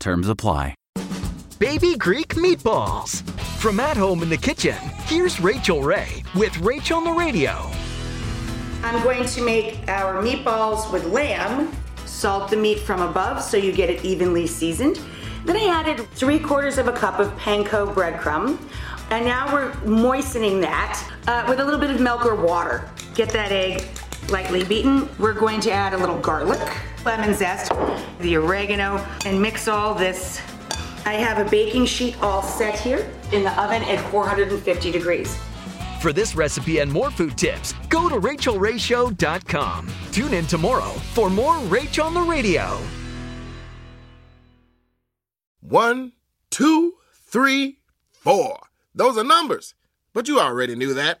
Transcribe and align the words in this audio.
Terms 0.00 0.28
apply. 0.28 0.74
Baby 1.58 1.96
Greek 1.96 2.34
meatballs. 2.34 3.22
From 3.58 3.80
at 3.80 3.96
home 3.96 4.22
in 4.22 4.28
the 4.28 4.36
kitchen, 4.36 4.76
here's 5.04 5.40
Rachael 5.40 5.82
Ray 5.82 6.22
with 6.36 6.56
Rachel 6.58 6.98
on 6.98 7.04
the 7.04 7.12
Radio. 7.12 7.70
I'm 8.84 9.02
going 9.02 9.26
to 9.26 9.42
make 9.42 9.88
our 9.88 10.22
meatballs 10.22 10.92
with 10.92 11.04
lamb. 11.06 11.72
Salt 12.06 12.50
the 12.50 12.56
meat 12.56 12.78
from 12.78 13.02
above 13.02 13.42
so 13.42 13.56
you 13.56 13.72
get 13.72 13.90
it 13.90 14.04
evenly 14.04 14.46
seasoned. 14.46 15.00
Then 15.44 15.56
I 15.56 15.66
added 15.66 16.08
three 16.12 16.38
quarters 16.38 16.78
of 16.78 16.86
a 16.86 16.92
cup 16.92 17.18
of 17.18 17.32
panko 17.38 17.92
breadcrumb. 17.92 18.58
And 19.10 19.24
now 19.24 19.52
we're 19.52 19.74
moistening 19.84 20.60
that 20.60 21.12
uh, 21.26 21.44
with 21.48 21.58
a 21.58 21.64
little 21.64 21.80
bit 21.80 21.90
of 21.90 22.00
milk 22.00 22.24
or 22.24 22.36
water. 22.36 22.88
Get 23.14 23.30
that 23.30 23.50
egg 23.50 23.84
lightly 24.30 24.64
beaten. 24.64 25.08
We're 25.18 25.32
going 25.32 25.60
to 25.60 25.70
add 25.70 25.94
a 25.94 25.96
little 25.96 26.18
garlic, 26.18 26.60
lemon 27.04 27.34
zest, 27.34 27.72
the 28.20 28.36
oregano, 28.36 29.04
and 29.24 29.40
mix 29.40 29.68
all 29.68 29.94
this. 29.94 30.40
I 31.04 31.14
have 31.14 31.44
a 31.44 31.50
baking 31.50 31.86
sheet 31.86 32.20
all 32.22 32.42
set 32.42 32.78
here 32.78 33.10
in 33.32 33.42
the 33.42 33.60
oven 33.60 33.82
at 33.84 34.00
450 34.10 34.90
degrees. 34.90 35.38
For 36.00 36.12
this 36.12 36.36
recipe 36.36 36.78
and 36.78 36.92
more 36.92 37.10
food 37.10 37.36
tips, 37.36 37.74
go 37.88 38.08
to 38.08 38.16
rachaelrayshow.com. 38.16 39.88
Tune 40.12 40.34
in 40.34 40.46
tomorrow 40.46 40.90
for 41.14 41.28
more 41.28 41.54
Rach 41.54 42.02
on 42.04 42.14
the 42.14 42.20
Radio. 42.20 42.78
One, 45.60 46.12
two, 46.50 46.94
three, 47.12 47.78
four. 48.10 48.58
Those 48.94 49.18
are 49.18 49.24
numbers. 49.24 49.74
But 50.14 50.28
you 50.28 50.40
already 50.40 50.74
knew 50.74 50.94
that. 50.94 51.20